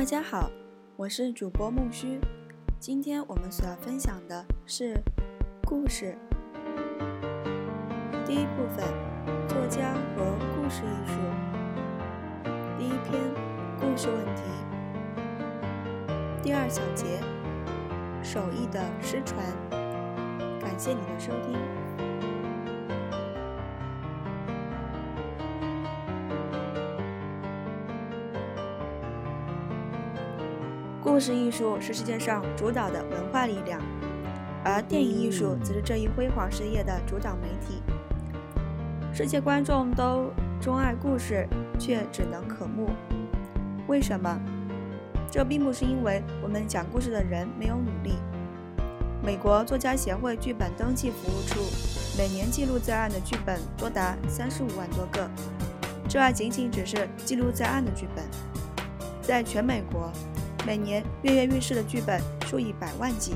[0.00, 0.50] 大家好，
[0.96, 2.18] 我是主播木须。
[2.78, 4.98] 今天我们所要分享的是
[5.66, 6.16] 故事。
[8.24, 8.82] 第一部分：
[9.46, 10.24] 作家和
[10.56, 11.20] 故事艺术。
[12.78, 13.20] 第一篇：
[13.78, 14.42] 故事问题。
[16.42, 17.20] 第二小节：
[18.22, 19.44] 手艺的失传。
[20.62, 21.58] 感谢你的收听。
[31.02, 33.80] 故事艺术是世界上主导的文化力量，
[34.62, 37.82] 而电影艺术则是这一辉煌事业的主导媒体。
[39.12, 42.90] 世界观众都钟爱故事，却只能渴慕。
[43.88, 44.38] 为什么？
[45.30, 48.18] 这并不是因为我们讲故事的人没有努力。
[49.22, 51.60] 美国作家协会剧本登记服务处
[52.18, 55.30] 每年记录在案的剧本多达三十五万多个，
[56.06, 58.22] 这还仅仅只是记录在案的剧本，
[59.22, 60.12] 在全美国。
[60.66, 63.34] 每年跃跃欲试的剧本数以百万计，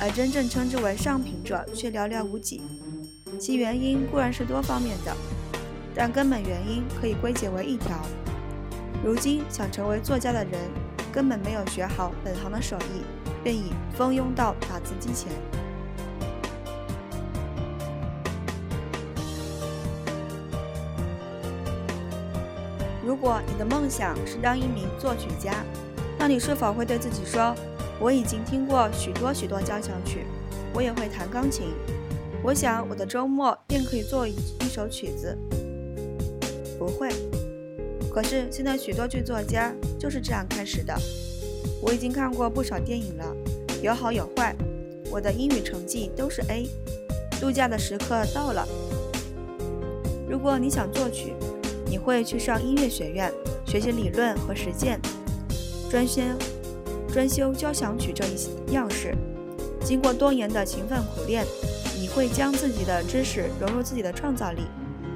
[0.00, 2.62] 而真正称之为上品者却寥寥无几。
[3.38, 5.14] 其原因固然是多方面的，
[5.94, 8.00] 但根本原因可以归结为一条：
[9.04, 10.52] 如今想成为作家的人
[11.12, 13.02] 根本没有学好本行的手艺，
[13.42, 15.30] 便已蜂拥到打字机前。
[23.04, 25.52] 如果你的梦想是当一名作曲家，
[26.18, 27.54] 那你是否会对自己说
[28.00, 30.24] ：“我已经听过许多许多交响曲，
[30.72, 31.68] 我也会弹钢琴，
[32.42, 35.36] 我想我的周末便可以做一一首曲子。”
[36.78, 37.10] 不会。
[38.12, 40.94] 可是现在许多剧作家就是这样开始的。
[41.82, 43.36] 我已经看过不少电影了，
[43.82, 44.56] 有好有坏。
[45.10, 46.66] 我的英语成绩都是 A。
[47.38, 48.66] 度假的时刻到了。
[50.28, 51.34] 如果你想作曲，
[51.86, 53.30] 你会去上音乐学院
[53.66, 54.98] 学习理论和实践。
[55.88, 56.22] 专修
[57.08, 58.24] 专修交响曲这
[58.66, 59.14] 一样式，
[59.80, 61.44] 经过多年的勤奋苦练，
[61.98, 64.62] 你会将自己的知识融入自己的创造力，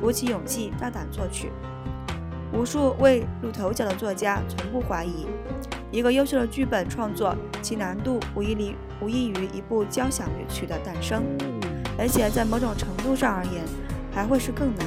[0.00, 1.52] 鼓起勇气大胆作曲。
[2.52, 5.26] 无数未露头角的作家从不怀疑，
[5.90, 11.22] 一个优秀的剧本创作，其难度无异于无异于一部交响乐曲的诞生，
[11.98, 13.62] 而且在某种程度上而言，
[14.12, 14.86] 还会是更难，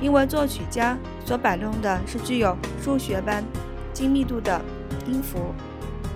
[0.00, 3.42] 因为作曲家所摆弄的是具有数学般
[3.94, 4.60] 精密度的。
[5.06, 5.52] 音符，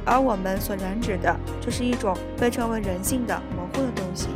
[0.06, 4.28] 而我们所染指的，这是一种被称为人性的模糊的东西。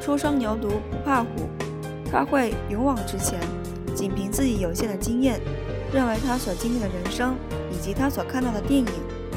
[0.00, 1.50] 初生牛犊不怕虎，
[2.10, 3.38] 他会勇往直前，
[3.94, 5.38] 仅凭自己有限的经验，
[5.92, 7.34] 认为他所经历的人生，
[7.70, 8.86] 以及他所看到的电影，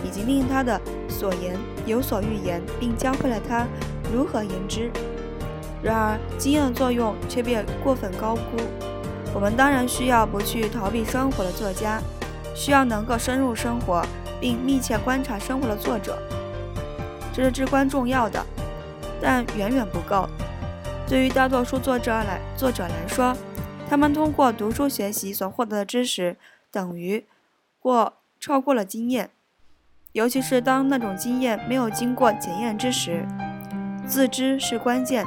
[0.05, 3.67] 以及令他的所言有所预言，并教会了他
[4.13, 4.89] 如何言之。
[5.83, 8.41] 然而，经验的作用却被过分高估。
[9.33, 12.01] 我们当然需要不去逃避生活的作家，
[12.55, 14.03] 需要能够深入生活
[14.39, 16.17] 并密切观察生活的作者，
[17.31, 18.43] 这是至关重要的，
[19.21, 20.27] 但远远不够。
[21.07, 23.35] 对于大多数作者来作者来说，
[23.87, 26.35] 他们通过读书学习所获得的知识
[26.71, 27.23] 等于
[27.79, 29.29] 或超过了经验，
[30.13, 33.25] 尤其是当那种经验没有经过检验之时，
[34.07, 35.25] 自知是关键。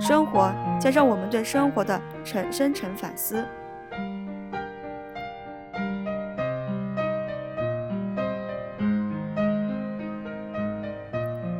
[0.00, 3.44] 生活加上我们对生活的沉深沉反思。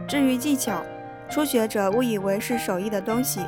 [0.07, 0.83] 至于技巧，
[1.29, 3.43] 初学者误以为是手艺的东西，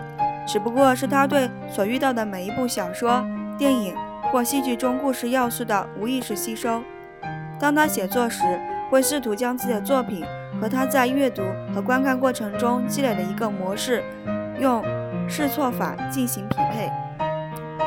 [0.47, 3.25] 只不过是他对所遇到的每一部小说、
[3.57, 3.95] 电影
[4.31, 6.83] 或戏剧中故事要素的无意识吸收。
[7.59, 8.45] 当他写作时，
[8.91, 10.23] 会试图将自己的作品
[10.61, 11.43] 和他在阅读
[11.75, 14.03] 和观看过程中积累的一个模式。
[14.61, 14.85] 用
[15.27, 16.91] 试错法进行匹配，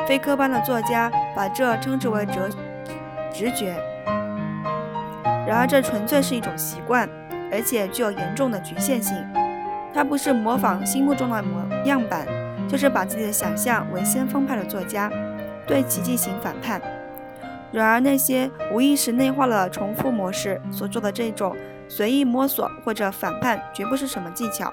[0.06, 2.48] 非科班的作家把这称之为哲
[3.32, 3.76] 直觉。
[5.46, 7.08] 然而，这纯粹是一种习惯，
[7.52, 9.16] 而且具有严重的局限性。
[9.92, 12.26] 它不是模仿心目中的模样板，
[12.68, 15.08] 就是把自己的想象为先锋派的作家，
[15.66, 16.80] 对其进行反叛。
[17.70, 21.54] 然而，那些无意识内化了重复模式所做的这种
[21.88, 24.72] 随意摸索或者反叛，绝不是什么技巧。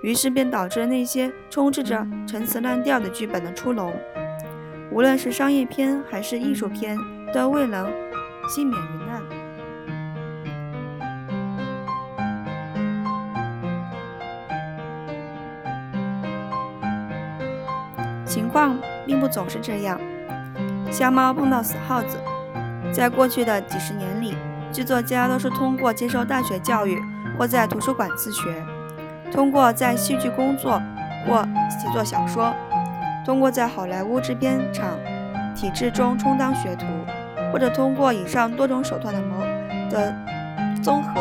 [0.00, 3.92] 于是便导致了那些充斥着陈词滥调的剧本的出笼，
[4.90, 6.96] 无论是商业片还是艺术片，
[7.34, 7.90] 都未能
[8.48, 9.22] 幸免于难。
[18.24, 20.00] 情况并不总是这样，
[20.92, 22.18] 瞎猫碰到死耗子。
[22.92, 24.36] 在过去的几十年里，
[24.72, 27.02] 剧作家都是通过接受大学教育
[27.36, 28.64] 或在图书馆自学。
[29.32, 30.80] 通过在戏剧工作
[31.26, 32.52] 或写作小说，
[33.24, 34.98] 通过在好莱坞制片厂
[35.54, 36.86] 体制中充当学徒，
[37.52, 39.38] 或者通过以上多种手段的谋
[39.90, 40.14] 的
[40.82, 41.20] 综合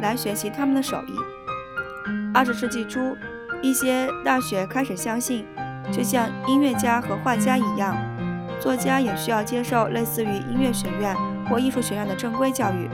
[0.00, 1.12] 来学习他们的手艺。
[2.32, 3.16] 二十世纪初，
[3.60, 5.44] 一些大学开始相信，
[5.90, 7.96] 就像音乐家和画家一样，
[8.60, 11.14] 作家也需要接受类似于音乐学院
[11.48, 12.88] 或艺术学院的正规教育，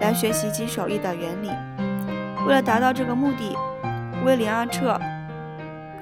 [0.00, 1.50] 来学习其手艺的原理。
[2.46, 3.56] 为了达到这个目的，
[4.24, 4.98] 威廉·阿彻、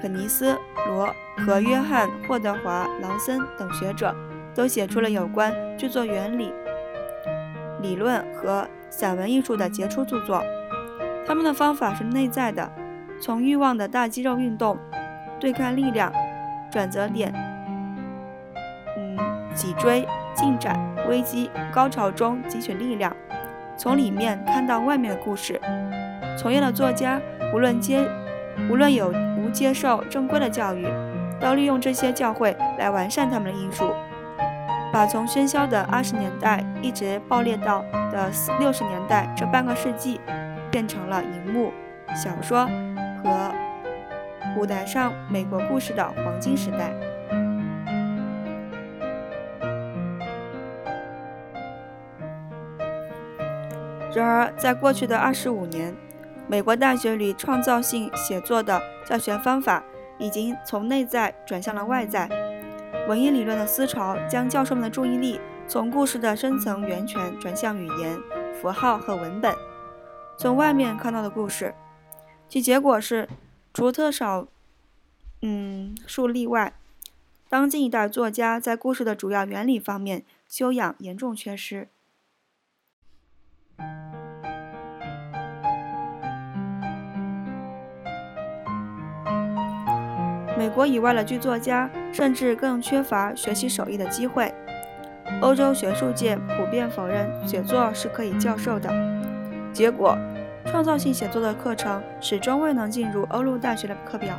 [0.00, 0.54] 肯尼斯·
[0.88, 4.14] 罗和约翰·霍德华·劳森等学者
[4.54, 6.52] 都写出了有关制作原理、
[7.82, 10.42] 理论和散文艺术的杰出著作。
[11.26, 12.68] 他们的方法是内在的，
[13.20, 14.78] 从欲望的大肌肉运动、
[15.38, 16.10] 对抗力量、
[16.70, 17.32] 转折点、
[18.96, 19.18] 嗯，
[19.54, 23.14] 脊椎进展、危机、高潮中汲取力量，
[23.76, 25.60] 从里面看到外面的故事。
[26.38, 27.20] 从业的作家，
[27.52, 28.08] 无论接
[28.70, 30.86] 无论有无接受正规的教育，
[31.40, 33.92] 都利用这些教会来完善他们的艺术，
[34.92, 40.20] 把从喧嚣的二十年代一直爆裂到的六十年代这半个世纪，
[40.70, 41.72] 变成了荧幕、
[42.14, 42.66] 小说
[43.22, 43.52] 和
[44.56, 46.90] 舞台上美国故事的黄金时代。
[54.12, 55.94] 然而，在过去的二十五年，
[56.50, 59.84] 美国大学里创造性写作的教学方法
[60.18, 62.28] 已经从内在转向了外在。
[63.08, 68.18] 文艺理论的思潮将教授们的注意力从故事的深层源泉转向语言、
[68.60, 69.54] 符号和文本，
[70.36, 71.72] 从外面看到的故事。
[72.48, 73.28] 其结果是，
[73.72, 74.48] 除特少
[75.42, 76.72] 嗯数例外，
[77.48, 81.86] 当今一代作家在故事的主要原理方面修养严重缺失。
[90.60, 94.52] 美国以外的剧作家甚至更缺乏学习手艺的机会。
[95.40, 98.90] 欧洲学术界普遍否认写作是可以教授的，
[99.72, 100.18] 结果，
[100.66, 104.34] 创造性写作的课程始终未能进入欧陆大学的课表。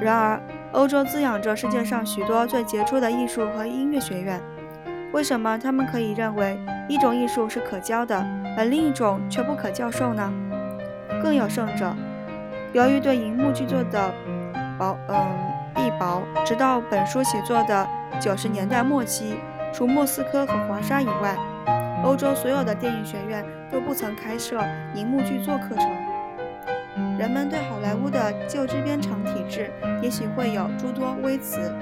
[0.00, 0.40] 然而，
[0.72, 4.40] 欧洲滋养着世界上许多最杰出的艺术和音乐学院。
[5.12, 6.58] 为什么他们可以认为
[6.88, 8.26] 一种艺术是可教的，
[8.56, 10.32] 而另一种却不可教授呢？
[11.22, 11.94] 更有甚者，
[12.72, 14.10] 由于对荧幕剧作的
[14.78, 15.16] 薄，嗯，
[15.74, 16.22] 必薄。
[16.44, 17.86] 直到本书写作的
[18.20, 19.36] 九十年代末期，
[19.72, 21.36] 除莫斯科和华沙以外，
[22.04, 24.60] 欧洲所有的电影学院都不曾开设
[24.94, 25.90] 荧幕剧作课程。
[27.18, 29.70] 人们对好莱坞的旧制片厂体制
[30.02, 31.72] 也许会有诸多微词，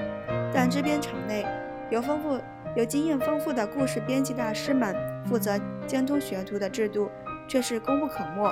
[0.53, 1.45] 但制片厂内
[1.89, 2.39] 有丰富、
[2.75, 4.95] 有经验丰富的故事编辑大师们
[5.25, 7.11] 负责监督学徒的制度
[7.47, 8.49] 却是功不可没。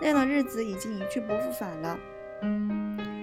[0.00, 1.96] 那样的日子已经一去不复返了。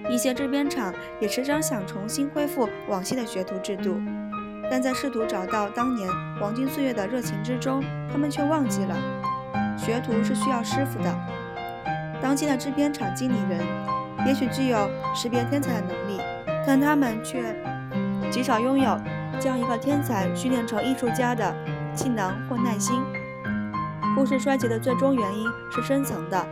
[0.08, 4.00] 一些制片厂也时常想重新恢复往昔的学徒制度，
[4.70, 6.08] 但在试图找到当年
[6.38, 8.94] 黄金岁月的热情之中，他们却忘记了，
[9.76, 11.14] 学徒是需要师傅的。
[12.22, 13.60] 当今的制片厂经理人
[14.26, 16.20] 也许具有识别天才的能力，
[16.66, 17.42] 但他们却
[18.30, 18.98] 极少拥有
[19.38, 21.54] 将一个天才训练成艺术家的
[21.94, 23.02] 气囊或耐心。
[24.14, 26.46] 故事衰竭的最终原因是深层的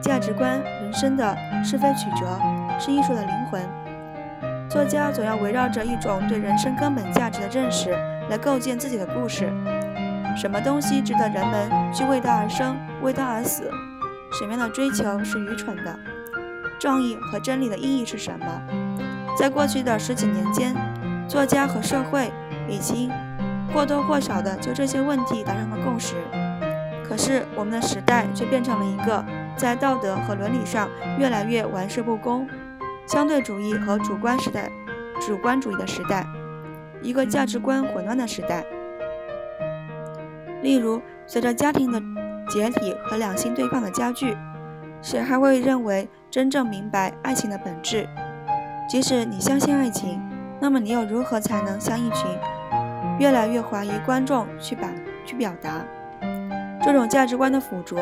[0.00, 2.38] 价值观、人生的是非曲折。
[2.78, 3.62] 是艺术的灵魂。
[4.68, 7.90] 作家总要围绕着一种对人生根本价值的认识
[8.28, 9.52] 来构建自己的故事。
[10.36, 13.70] 什么东西值得人们去为它而生、为它而死？
[14.38, 15.96] 什么样的追求是愚蠢的？
[16.80, 18.46] 正义和真理的意义是什么？
[19.38, 20.74] 在过去的十几年间，
[21.28, 22.32] 作家和社会
[22.68, 23.12] 已经
[23.72, 26.16] 或多或少地就这些问题达成了共识。
[27.08, 29.24] 可是，我们的时代却变成了一个
[29.56, 32.48] 在道德和伦理上越来越玩世不恭。
[33.06, 34.70] 相对主义和主观时代，
[35.20, 36.26] 主观主义的时代，
[37.02, 38.64] 一个价值观混乱的时代。
[40.62, 42.00] 例如，随着家庭的
[42.48, 44.34] 解体和两性对抗的加剧，
[45.02, 48.08] 谁还会认为真正明白爱情的本质？
[48.88, 50.18] 即使你相信爱情，
[50.58, 52.26] 那么你又如何才能向一群
[53.18, 54.88] 越来越怀疑观众去表
[55.26, 55.84] 去表达？
[56.82, 57.96] 这种价值观的附着，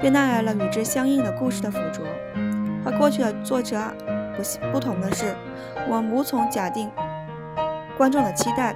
[0.00, 2.02] 便带来了与之相应的故事的附着。
[2.84, 3.78] 和过去的作者。
[4.38, 5.34] 不不同的是，
[5.88, 6.88] 我们无从假定
[7.96, 8.72] 观众的期待，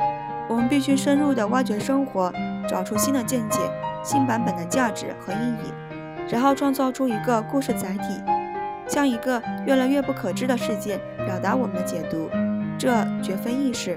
[0.48, 2.32] 我们必须深入地挖掘生活，
[2.68, 3.60] 找出新的见解、
[4.02, 5.72] 新版本的价值和意义，
[6.28, 8.20] 然后创造出一个故事载体，
[8.88, 12.28] 向一个越来越不可知的世界表达我们的解读。
[12.76, 12.90] 这
[13.22, 13.96] 绝非易事。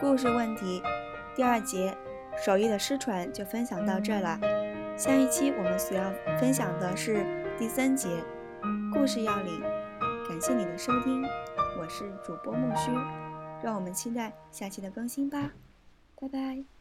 [0.00, 0.82] 故事问题。
[1.34, 1.96] 第二节
[2.44, 4.36] 手艺的失传就分享到这了。
[4.96, 7.24] 下一期我们所要分享的是
[7.56, 8.08] 第三节
[8.92, 9.60] 故事要领。
[10.28, 11.22] 感谢你的收听，
[11.78, 12.90] 我是主播木须，
[13.62, 15.52] 让我们期待下期的更新吧，
[16.20, 16.71] 拜拜。